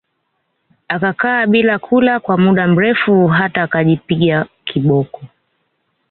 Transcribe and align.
Akakaa 0.87 1.47
bila 1.47 1.79
kula 1.79 2.19
kwa 2.19 2.37
mda 2.37 2.67
mrefu 2.67 3.27
hata 3.27 3.63
akajipiga 3.63 4.45
kiboko 4.65 5.21